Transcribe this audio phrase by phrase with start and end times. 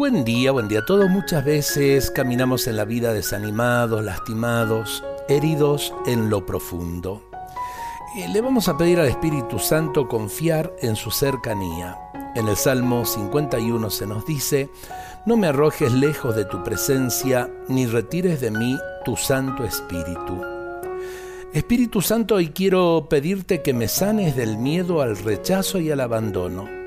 [0.00, 1.10] Buen día, buen día a todos.
[1.10, 7.22] Muchas veces caminamos en la vida desanimados, lastimados, heridos en lo profundo.
[8.16, 11.98] Eh, le vamos a pedir al Espíritu Santo confiar en su cercanía.
[12.34, 14.70] En el Salmo 51 se nos dice,
[15.26, 20.42] no me arrojes lejos de tu presencia, ni retires de mí tu Santo Espíritu.
[21.52, 26.79] Espíritu Santo, hoy quiero pedirte que me sanes del miedo al rechazo y al abandono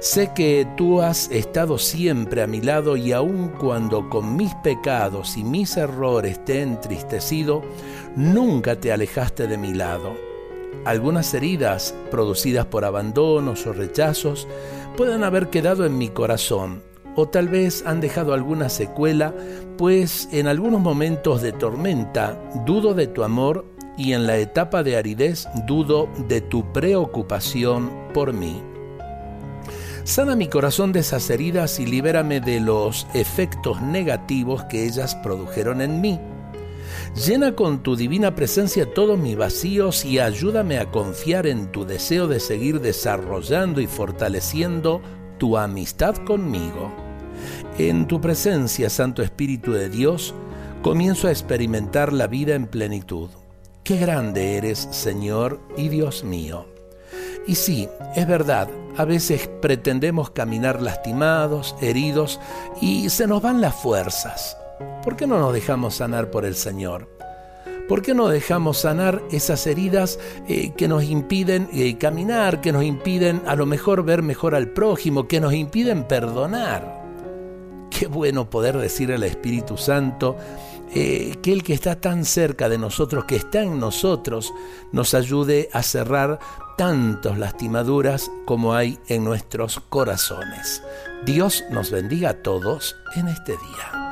[0.00, 5.36] Sé que tú has estado siempre a mi lado y aun cuando con mis pecados
[5.36, 7.62] y mis errores te he entristecido,
[8.16, 10.14] nunca te alejaste de mi lado.
[10.84, 14.48] Algunas heridas producidas por abandonos o rechazos
[14.96, 16.82] pueden haber quedado en mi corazón
[17.16, 19.34] o tal vez han dejado alguna secuela,
[19.76, 24.96] pues en algunos momentos de tormenta dudo de tu amor y en la etapa de
[24.96, 28.69] aridez dudo de tu preocupación por mí.
[30.10, 35.80] Sana mi corazón de esas heridas y libérame de los efectos negativos que ellas produjeron
[35.80, 36.18] en mí.
[37.14, 42.26] Llena con tu divina presencia todos mis vacíos y ayúdame a confiar en tu deseo
[42.26, 45.00] de seguir desarrollando y fortaleciendo
[45.38, 46.92] tu amistad conmigo.
[47.78, 50.34] En tu presencia, Santo Espíritu de Dios,
[50.82, 53.30] comienzo a experimentar la vida en plenitud.
[53.84, 56.66] Qué grande eres, Señor y Dios mío.
[57.50, 62.38] Y sí, es verdad, a veces pretendemos caminar lastimados, heridos,
[62.80, 64.56] y se nos van las fuerzas.
[65.02, 67.08] ¿Por qué no nos dejamos sanar por el Señor?
[67.88, 72.84] ¿Por qué no dejamos sanar esas heridas eh, que nos impiden eh, caminar, que nos
[72.84, 77.02] impiden a lo mejor ver mejor al prójimo, que nos impiden perdonar?
[77.90, 80.36] Qué bueno poder decir al Espíritu Santo,
[80.92, 84.52] eh, que el que está tan cerca de nosotros, que está en nosotros,
[84.92, 86.38] nos ayude a cerrar
[86.76, 90.82] tantas lastimaduras como hay en nuestros corazones.
[91.24, 94.09] Dios nos bendiga a todos en este día.